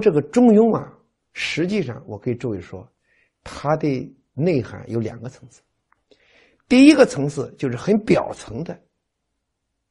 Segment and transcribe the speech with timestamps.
[0.00, 0.92] 这个中庸啊，
[1.32, 2.88] 实际上我可以诸位说，
[3.44, 5.60] 它的内涵有两个层次。
[6.68, 8.72] 第一个层次就是很表层的，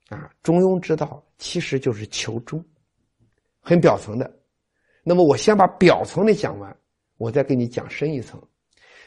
[0.10, 2.64] 啊，中庸之道其实就是求中，
[3.60, 4.40] 很表层的。
[5.04, 6.76] 那么我先把表层的讲完，
[7.18, 8.42] 我再给你讲深一层。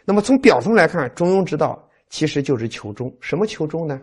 [0.05, 3.15] 那么从表层来看，中庸之道其实就是求中。
[3.21, 4.01] 什么求中呢？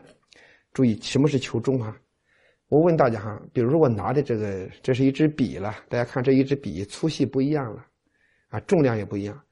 [0.73, 1.97] 注意，什么是求中啊？
[2.71, 7.85] 我问大家哈，比如说我拿的这个，这是一支笔了，大家看这一支笔粗细不一样了，
[8.47, 9.43] 啊，重量也不一样。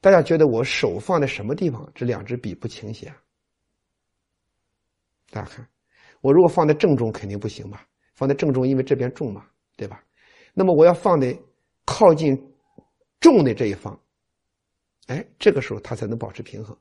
[0.00, 3.12] 大家觉得我手放在什么地方，这两支笔不倾斜？
[5.32, 5.68] 大家看，
[6.20, 7.84] 我如果放在正中肯定不行吧？
[8.14, 9.44] 放在正中，因为这边重嘛，
[9.76, 10.00] 对吧？
[10.54, 11.36] 那么我要放在
[11.84, 12.40] 靠近
[13.18, 14.00] 重的这一方，
[15.08, 16.78] 哎，这个时候它才能保持平衡。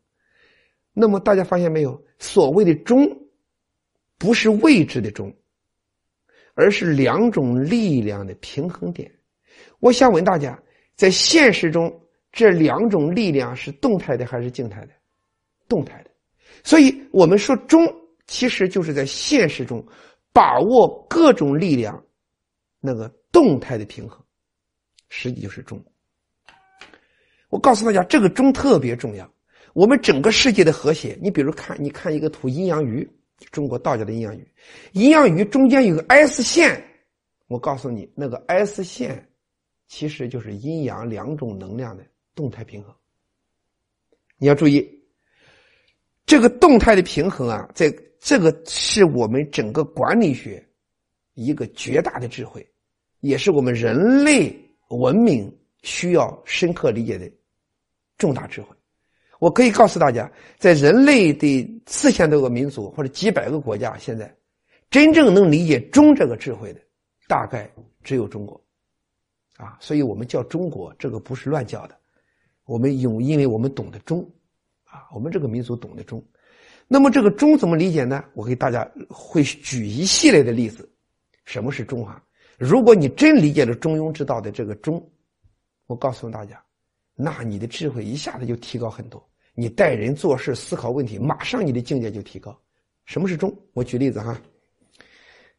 [0.93, 1.99] 那么大家发现没有？
[2.19, 2.99] 所谓的中，
[4.19, 5.35] 不是位置的中。
[6.53, 9.11] 而是两种力量的平衡点。
[9.79, 10.57] 我想问大家，
[10.95, 11.91] 在现实中，
[12.31, 14.91] 这两种力量是动态的还是静态的？
[15.67, 16.11] 动态的。
[16.63, 17.87] 所以我们说中，
[18.27, 19.83] 其实就是在现实中
[20.31, 22.03] 把握各种力量
[22.79, 24.23] 那个动态的平衡，
[25.09, 25.83] 实际就是中。
[27.49, 29.29] 我告诉大家，这个中特别重要。
[29.73, 33.09] 我们整个世界的和谐，你比如看，你看一个图，阴阳鱼。
[33.51, 34.47] 中国道家的阴阳鱼，
[34.93, 36.83] 阴阳鱼中间有个 S 线，
[37.47, 39.27] 我告诉你，那个 S 线
[39.87, 42.93] 其实就是阴阳两种能量的动态平衡。
[44.37, 44.87] 你要注意，
[46.25, 50.63] 这个动态的平衡啊，在这个是我们整个管理学
[51.33, 52.65] 一个绝大的智慧，
[53.19, 54.55] 也是我们人类
[54.89, 57.29] 文明需要深刻理解的
[58.17, 58.75] 重大智慧。
[59.41, 64.31] 我可以告诉大家，在人类的四千多个民族或者几百个国家，现在
[64.91, 66.79] 真正能理解中这个智慧的，
[67.27, 67.67] 大概
[68.03, 68.63] 只有中国，
[69.57, 71.97] 啊，所以我们叫中国，这个不是乱叫的。
[72.65, 74.21] 我们有，因为我们懂得中，
[74.83, 76.23] 啊，我们这个民族懂得中。
[76.87, 78.23] 那么这个中怎么理解呢？
[78.35, 80.87] 我给大家会举一系列的例子。
[81.45, 82.23] 什么是中华？
[82.59, 85.03] 如果你真理解了中庸之道的这个中，
[85.87, 86.63] 我告诉大家，
[87.15, 89.27] 那你的智慧一下子就提高很多。
[89.61, 92.59] 你待人做事、思考问题，马上你的境界就提高。
[93.05, 93.55] 什么是中？
[93.73, 94.35] 我举例子哈。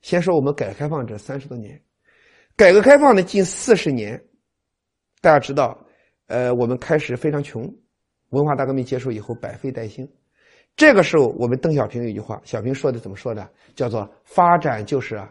[0.01, 1.81] 先说我们改革开放这三十多年，
[2.57, 4.21] 改革开放的近四十年，
[5.21, 5.79] 大家知道，
[6.27, 7.63] 呃，我们开始非常穷，
[8.31, 10.05] 文化大革命结束以后百废待兴。
[10.75, 13.49] 这个时候，我们邓小平有一句话，小平说的怎么说的？
[13.77, 15.23] 叫做“发展就是，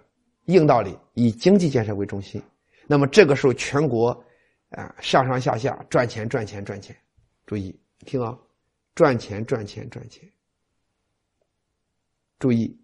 [0.45, 2.41] 硬道理，以经济建设为中心”。
[2.87, 4.11] 那么这个时候，全国
[4.69, 6.95] 啊上上下下赚钱赚钱赚钱，
[7.45, 8.37] 注意听啊。
[8.93, 10.29] 赚钱，赚钱，赚钱。
[12.39, 12.75] 注意，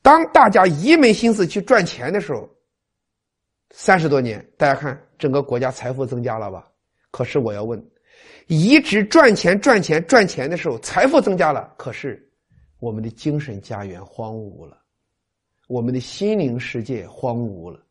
[0.00, 2.48] 当大家一门心思去赚钱的时候，
[3.70, 6.66] 三十多年，大家看整个国家财富增加了吧？
[7.10, 7.82] 可是我要问，
[8.46, 12.26] 一直赚钱、赚钱、赚钱的时候，财富增加了，可是
[12.80, 14.78] 我们的精神家园荒芜了，
[15.68, 17.84] 我们的心灵世界荒芜了。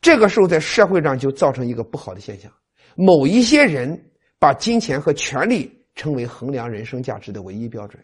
[0.00, 2.52] 这个时候，在社会上就造成一个不好的现象：
[2.94, 5.74] 某一些人把金钱和权力。
[5.98, 8.02] 成为衡量人生价值的唯一标准。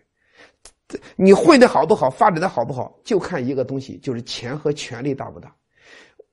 [1.15, 5.55] 你混的好不好，发展的好不好，就看一个东西，就是钱和权力大不大。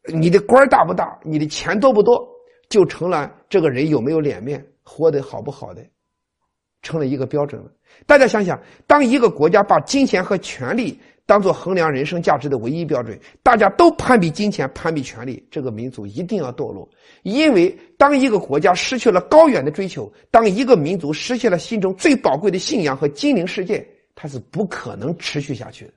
[0.06, 2.28] 你的官大不大，你的钱多不多，
[2.68, 5.86] 就成了这个人有没有脸面，活得好不好的，
[6.82, 7.72] 成了一个标准了。
[8.08, 11.00] 大家想想，当一个国家把金钱和权力。
[11.26, 16.90] 当做衡量人生价值的唯一标准，大家都攀比金钱、攀比权力，这个民族一定要堕落。
[17.24, 25.94] 因为当一个国家失去了高远的追求，当一个民族失去了心中最宝贵的信仰和精灵世界，它是不可能持续下去的。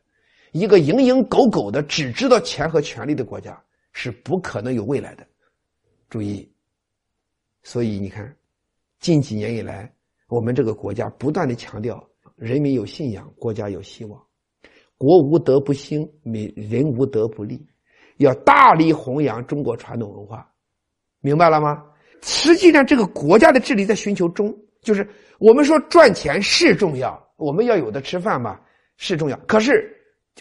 [0.53, 3.61] 一个蝇营狗苟的只知道钱和权力的国家
[3.93, 5.27] 是不可能有未来的。
[6.09, 6.49] 注意，
[7.65, 8.33] 所以你看，
[9.01, 9.93] 近几年以来，
[10.29, 14.23] 我们这个国家不断的强调人民有信仰，国家有希望。
[14.99, 17.61] 国无德不兴，民人无德不立。
[18.19, 20.49] 要大力弘扬中国传统文化，
[21.21, 21.83] 明白了吗？
[22.23, 25.07] 实际上，这个国家的治理在寻求中，就是
[25.39, 28.61] 我们说赚钱是重要，我们要有的吃饭嘛
[28.97, 29.37] 是重要。
[29.49, 29.93] 可是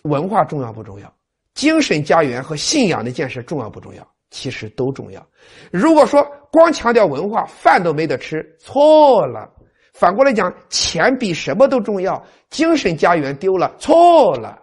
[0.03, 1.11] 文化重要不重要？
[1.55, 4.07] 精神家园和信仰的建设重要不重要？
[4.29, 5.27] 其实都重要。
[5.71, 9.51] 如果说光强调文化，饭都没得吃，错了。
[9.93, 12.21] 反过来讲，钱比什么都重要。
[12.49, 14.61] 精神家园丢了，错了，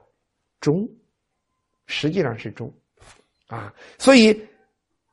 [0.60, 0.88] 中，
[1.86, 2.72] 实际上是中，
[3.46, 4.38] 啊，所以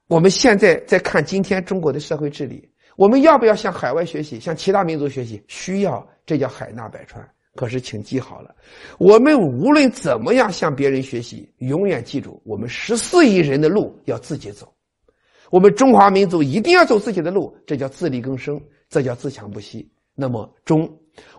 [0.07, 5.41] 我们现在在看今天中国的社会治理，我们要不要向海外学习，向其他民族学习？
[5.47, 7.27] 需要，这叫海纳百川。
[7.55, 8.55] 可是，请记好了，
[8.99, 14.71] 我们无论怎么样向别人学习，永远记住，我们十四亿人的路要自己走。
[15.49, 19.91] 我们中华民族一定要走自己的路，这叫自力更生，这叫自强不息。
[20.19, 20.91] 那么中，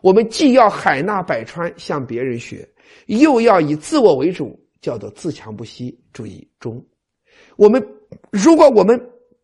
[0.03, 2.67] 我们既要海纳百川向别人学，
[3.07, 5.99] 又要以自我为主，叫做自强不息。
[6.13, 6.81] 注意中，
[7.57, 7.85] 我们
[8.31, 8.99] 如果我们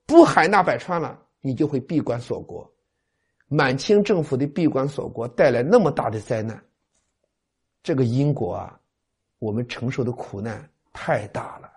[0.06, 2.72] 不海纳百川了，你就会闭关锁国。
[3.48, 6.62] 满清政府的闭关锁国带来那么大的灾难，
[7.82, 8.78] 这个因果啊，
[9.40, 11.68] 我们承受的苦难太大了。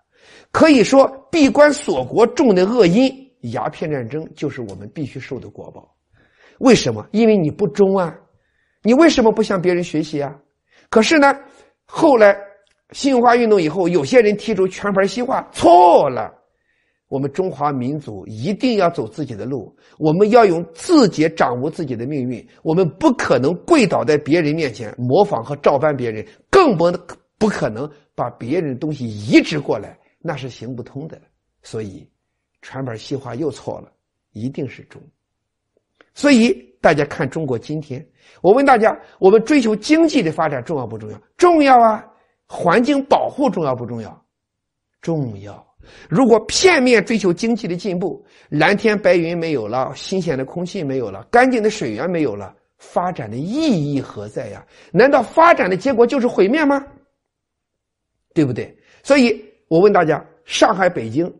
[0.51, 3.11] 可以说，闭关锁国种的恶因，
[3.51, 5.96] 鸦片战争就是我们必须受的果报。
[6.59, 7.07] 为什么？
[7.11, 8.15] 因为你不忠啊！
[8.83, 10.33] 你为什么不向别人学习啊？
[10.89, 11.37] 可是呢，
[11.85, 12.37] 后来
[12.91, 16.33] 新文化运动以后，有些人提出全盘西化，错了。
[17.09, 22.45] 我们中华民族一定要走自己的路，我们要用自己掌握自己的命运。
[22.63, 26.91] 我们不可能跪倒在别人面前模仿和照搬别人，更不
[27.37, 31.17] 不可能把别人的东西移植过来，那是行不通的。
[31.61, 32.09] 所以，
[32.61, 33.89] 全盘西化又错了，
[34.33, 35.01] 一定是中。
[36.17, 38.03] 所以大家看中国今天，
[38.41, 41.21] 我问大家：我们追求经济的发展重要不重要？
[41.37, 42.03] 重要啊！
[42.47, 44.25] 环境保护重要不重要？
[44.99, 45.63] 重要。
[46.09, 54.65] 如果片面追求经济的进步，蓝天白云没有了，新鲜的空气没有了，干净的水源没有了，发展的意义何在呀？
[54.91, 56.83] 难道发展的结果就是毁灭吗？
[58.33, 58.75] 对不对？
[59.03, 61.31] 所以我问大家：上海、北京，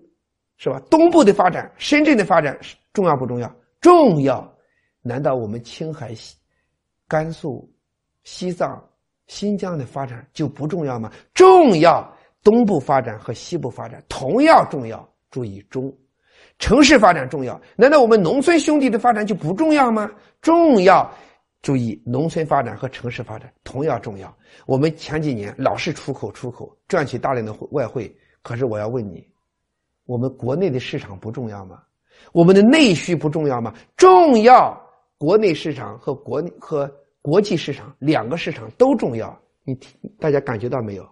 [0.58, 0.80] 是吧？
[0.88, 2.56] 东部的发展，深圳的发展
[2.94, 3.52] 重要不重要？
[3.82, 4.54] 重要。
[5.08, 6.14] 难道我们青海、
[7.08, 7.72] 甘肃、
[8.24, 8.84] 西藏、
[9.28, 11.12] 新疆的发展就不重要吗？
[11.34, 12.14] 重要。
[12.44, 15.94] 东部发展和西部发展同样重要，注意中，
[16.60, 20.10] 城市发展重要，难道我们农村兄弟的发展就不重要吗？
[20.42, 21.12] 重要，
[21.62, 24.34] 注意农村发展和城市发展同样重要。
[24.66, 29.28] 我们前几年老是出口出口，赚取大量的外汇，可是我要问你，
[30.06, 31.84] 我们国内的市场不重要吗？
[32.32, 33.74] 我们的内需不重要吗？
[33.98, 34.87] 重要，
[35.18, 36.92] 国内市场和国和
[37.22, 39.38] 国际市场两个市场都重要。
[39.64, 39.78] 你
[40.20, 41.08] 大家感觉到没有？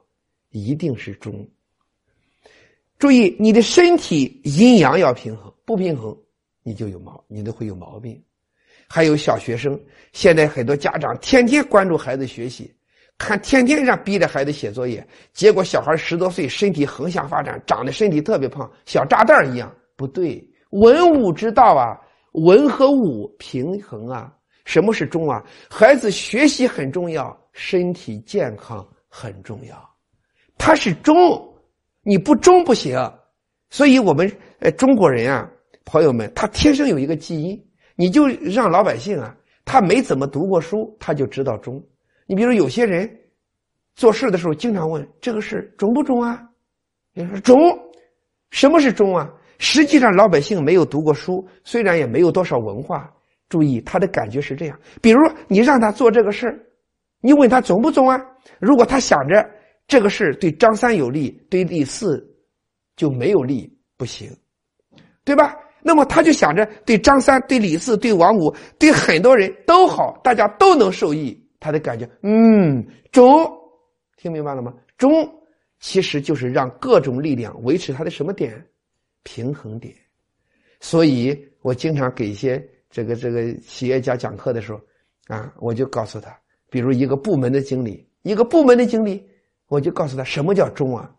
[0.51, 1.45] 一定是中。
[2.97, 6.17] 注意，你的身体阴阳要平衡，不平衡
[6.63, 8.23] 你就有毛，你都会有毛病。
[8.87, 9.77] 还有小学生，
[10.13, 12.73] 现在很多家长天天关注孩子学习，
[13.17, 19.75] 看天天让逼着孩子写作业，结果小孩十多岁身体横向发展，长得身体特别胖，小炸弹一样。
[19.97, 21.99] 不对，文武之道啊，
[22.43, 24.31] 文和武平衡啊。
[24.65, 25.43] 什么是中啊？
[25.69, 29.77] 孩子学习很重要，身体健康很重要。
[30.57, 31.15] 他是中，
[32.01, 32.97] 你不中不行，
[33.69, 35.47] 所以我们呃中国人啊，
[35.85, 37.63] 朋友们，他天生有一个基因，
[37.95, 41.79] 你就让老百姓啊，他没怎么读过书，他就知道中。
[42.25, 43.07] 你比如有些人
[43.95, 46.41] 做事的时候，经常问这个事中不中啊？
[47.13, 47.59] 你说中，
[48.49, 49.31] 什么是中啊？
[49.57, 53.11] 实际上老百姓没有读过书，虽然也没有多少文化，
[53.49, 54.79] 注意他的感觉是这样。
[55.01, 56.53] 比如你让他做这个事
[57.21, 58.19] 你问他中不中啊？
[58.59, 59.49] 如果他想着。
[59.87, 62.27] 这个事对张三有利，对李四
[62.95, 64.35] 就没有利，不行，
[65.23, 65.55] 对吧？
[65.83, 71.39] 那么他就想着对张三、对李四、对王五、对很多人都好，大家都能受益。
[71.59, 73.47] 他的感觉，嗯，中，
[74.17, 74.73] 听明白了吗？
[74.97, 75.31] 中
[75.79, 78.59] 其实就是让各种力量维持他的什么点？
[79.25, 79.93] 平衡点。
[80.79, 84.79] 所以我经常给一些这个这个企业家讲课的时候，
[85.27, 86.33] 啊，我就告诉他，
[86.69, 89.27] 比如一个部门的经理，一个部门的经理。
[89.67, 91.11] 我就告诉他什么叫忠啊？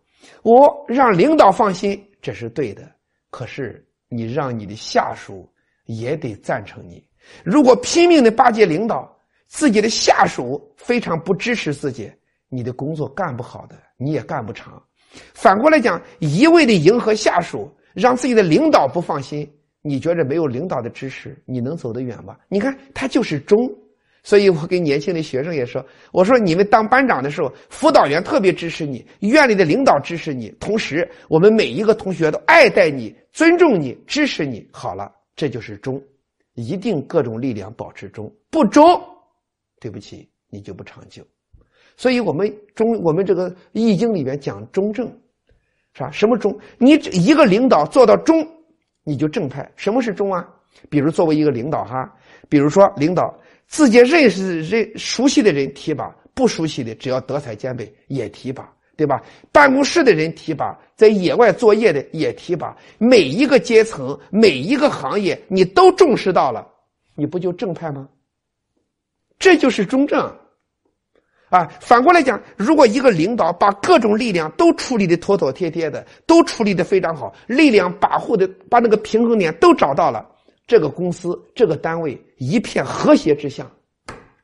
[0.42, 2.88] 我让领导放心，这是对的。
[3.28, 5.52] 可是你让你的下属
[5.86, 7.04] 也得赞成你。
[7.42, 9.12] 如果拼命的巴结领导，
[9.48, 12.08] 自己的下属非常不支持自己，
[12.48, 14.80] 你的工作干不好的，你也干不长。
[15.34, 19.50] 反过来讲，一味的迎合下属，让自己的领导不放心，
[19.80, 22.36] 你觉着没有领导的支持，你能走得远吗？
[22.46, 23.58] 你看，他就是忠。
[24.22, 34.68] 所以我跟年轻的学生也说：“我说你们当班长的时候，辅导员特别支持你，院里的领导支持你，同时我们每一个同学都爱戴你、尊重你、支持你。
[34.72, 36.02] 好了，这就是忠，
[36.54, 39.00] 一定各种力量保持忠，不忠，
[39.80, 41.22] 对不起，你就不长久。
[41.96, 45.08] 所以我们中，我们这个易经里面讲中正，
[45.96, 46.10] 是吧？
[46.10, 46.56] 什么忠？
[46.78, 48.46] 你一个领导做到忠，
[49.02, 49.70] 你就正派。
[49.76, 50.46] 什么是忠啊？
[50.90, 52.12] 比如作为一个领导哈，
[52.48, 53.34] 比如说领导。”
[53.68, 59.20] 自己认识、认熟悉的人提拔，不熟悉的只要德才兼备也提拔，对吧？
[59.50, 66.64] 办公室的人提拔，在野外作业的也提拔，每一个阶层、每一个行业，你都重视到了，
[67.16, 68.08] 你不就正派吗？
[69.36, 70.32] 这就是中正。
[71.48, 80.28] 啊，反过来讲，如果一个领导把各种力量都处理的妥妥帖帖的，都处理的非常好，力量把护的把那个平衡点都找到了，
[80.66, 83.70] 这个公司这个单位一片和谐之下，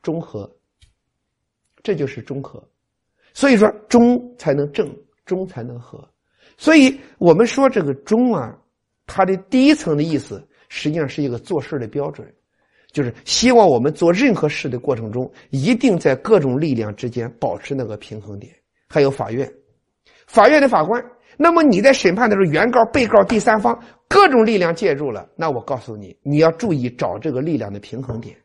[0.01, 0.49] 中和，
[1.83, 2.63] 这就是中和。
[3.33, 4.89] 所以说，中才能正，
[5.25, 6.01] 中才能和。
[6.57, 8.55] 所以我们说这个中啊，
[9.07, 12.33] 它的第一层的意思，实际上是一个做事的标准。
[12.93, 18.53] 就是希望我们做任何事的过程中，一定在各种力量之间保持那个平衡点。
[18.87, 19.51] 还有法院，
[20.27, 21.03] 法院的法官，
[21.35, 28.37] 那么你在审判的时候，原告、被告、第三方各种力量介入了，那我告诉你，你要注意找这个力量的平衡点。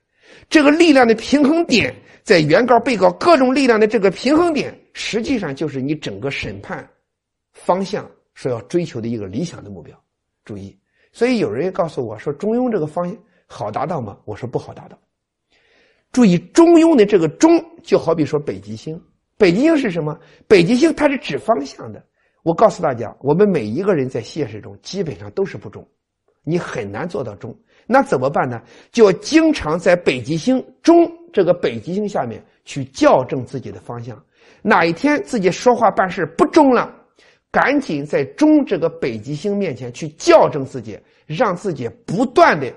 [0.48, 6.88] 这个力量的平衡点，在原告、被告各种力量的这个平衡点，实际上就是你整个审判
[7.52, 9.94] 方向所要追求的一个理想的目标。
[10.42, 10.74] 注意，
[11.12, 13.14] 所以有人告诉我说，中庸这个方向。
[13.48, 14.16] 好达到吗？
[14.24, 14.98] 我说不好达到。
[16.12, 17.50] 注意中庸的这个中，
[17.82, 19.00] 就好比说北极星。
[19.36, 20.18] 北极星是什么？
[20.46, 22.02] 北极星它是指方向的。
[22.42, 25.86] 我告诉大家，我们每一个人在现实中基本上都是不中，
[26.44, 27.54] 你很难做到中。
[27.86, 28.60] 那怎么办呢？
[28.92, 34.22] 就要经常在北极星中这个北极星下面去校正自己的方向。
[34.62, 36.94] 哪一天自己说话办事不中了，
[37.50, 42.72] 赶紧在中这个北极星面前去校正自己，让自己不断的。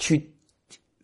[0.00, 0.34] 去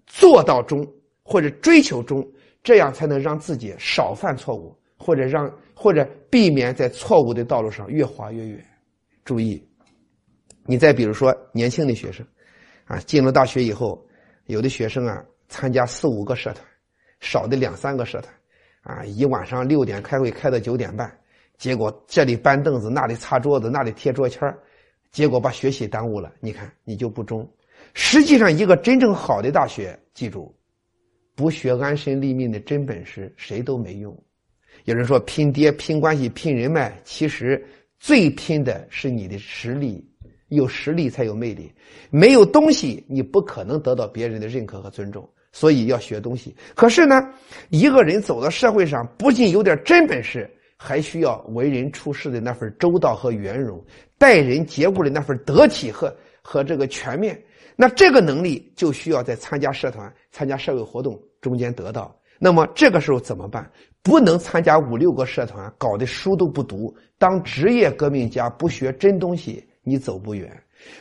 [0.06, 0.84] 做到中，
[1.22, 2.26] 或者追求中，
[2.64, 8.66] 这样才能让自己少犯错误，或者让或者避免在错误的道路上越滑越远。
[9.22, 9.62] 注意，
[10.64, 12.26] 你再比如说年轻的学生，
[12.86, 14.02] 啊，进了大学以后，
[14.46, 16.64] 有的学生啊参加四五个社团，
[17.20, 18.34] 少的两三个社团，
[18.80, 21.14] 啊，一晚上六点开会开到九点半，
[21.58, 24.42] 结果这里搬凳子，那里擦桌子，那里贴桌签
[25.10, 26.32] 结果把学习耽误了。
[26.40, 27.46] 你看，你就不中。
[27.94, 30.54] 实际上，一个真正好的大学，记住，
[31.34, 34.16] 不学安身立命的真本事，谁都没用。
[34.84, 37.64] 有人说拼爹、拼关系、拼人脉，其实
[37.98, 40.04] 最拼的是你的实力。
[40.48, 41.72] 有实力才有魅力，
[42.08, 45.28] 没有东西，你不可能得到别人的认可和尊重。
[45.50, 46.54] 所以要学东西。
[46.76, 47.28] 可是呢，
[47.68, 53.84] 一个人走到社会上，不仅有点真本事，还需要为人处事的那份周到和圆融，
[54.18, 57.42] 待人接物的那份得体和和这个全面。
[57.76, 62.14] 那这个能力就需要在参加社团、参加社会活动中间得到。
[62.38, 63.70] 那么这个时候怎么办？
[64.02, 70.50] 不能参加五六个社团，搞得书都不读，当职业革命家不学真东西，你走不远。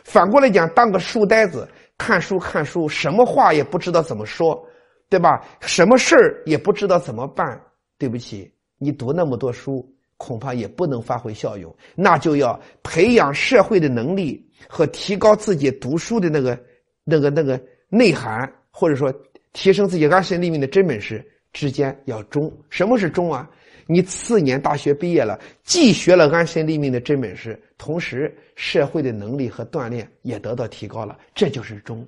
[0.03, 1.67] 反过来讲，当个书呆子，
[1.98, 4.65] 看书看书，什么话也不知道怎么说，
[5.10, 5.46] 对吧？
[5.60, 7.62] 什么事儿也不知道怎么办。
[7.98, 9.86] 对不起，你读那么多书，
[10.17, 11.74] 恐怕也不能发挥效用。
[11.96, 14.44] 那就要培养社会的能力。
[14.67, 16.59] 和提高自己读书的那个、
[17.03, 17.59] 那个、那个
[17.89, 19.13] 内涵，或者说
[19.53, 22.51] 提升自己安身立命的真本事之间要中。
[22.69, 23.50] 什么是中啊？
[23.88, 32.03] 你四年大学毕业了，既学了安身立命的真本事，同时社会的能力和锻炼也得到提高了，这就是中。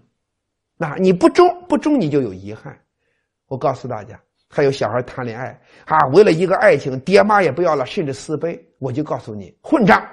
[0.75, 2.75] 那你不中不中，你就有遗憾。
[3.47, 8.59] 我告诉大家，还有小孩谈恋爱啊，为了一个爱情，爹妈也不要了，甚至私奔。
[8.79, 10.03] 我就告诉你，混账！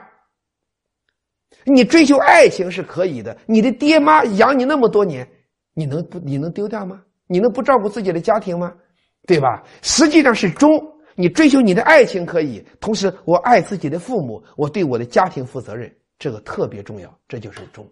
[1.65, 5.27] 你追求爱情是可以的，你的爹妈养你那么多年，
[5.75, 7.03] 你能不你能丢掉吗？
[7.27, 8.75] 你能不照顾自己的家庭吗？
[9.27, 9.63] 对吧？
[9.81, 10.71] 实际上是忠，
[11.15, 17.89] 你追求你的爱情可以，同时我爱自己的父母，我对我的家庭负责任，这个特别重要，这就是忠，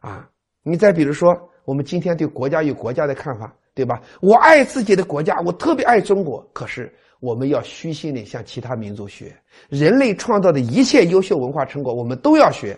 [0.00, 0.28] 啊！
[0.64, 1.28] 你再比如说，
[1.64, 4.02] 我们今天对国家与国家的看法，对吧？
[4.20, 9.32] 我爱自己的国家，我特别爱中国，可是我们要虚心的向其他民族学，
[9.68, 12.76] 人类创造的一切优秀文化成果，我们都要学。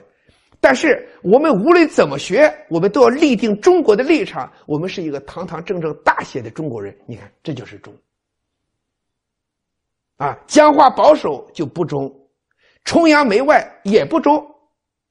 [0.60, 4.52] 但是我们无论怎么学，我们都要立定中国的立场。
[4.66, 6.96] 我们是一个堂堂正正、大写的中国人。
[7.06, 7.94] 你看，这就是中。
[10.16, 12.12] 啊，僵化保守就不中，
[12.84, 14.44] 崇洋媚外也不中。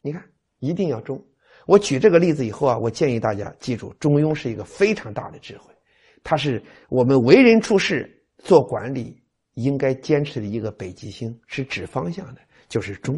[0.02, 0.22] 你看，
[0.60, 1.24] 一定要中。
[1.66, 5.74] 我举这个例子以后啊，我建议大家记住，中庸是一个非常大的智慧，
[6.24, 9.22] 它是我们为人处事、做管理
[9.54, 13.18] 应该坚持的一个北极星，是指方向的，就是中。